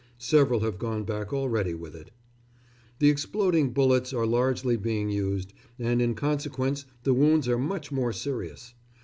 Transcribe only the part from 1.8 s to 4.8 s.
it.... The exploding bullets are largely